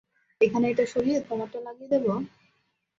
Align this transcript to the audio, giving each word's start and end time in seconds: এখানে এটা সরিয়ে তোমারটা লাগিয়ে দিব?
এখানে 0.41 0.65
এটা 0.69 0.85
সরিয়ে 0.93 1.19
তোমারটা 1.29 1.59
লাগিয়ে 1.67 1.91
দিব? 1.93 2.05